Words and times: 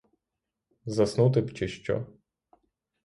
Заснути 0.85 1.41
б, 1.41 1.53
чи 1.53 1.67
що? 1.67 2.07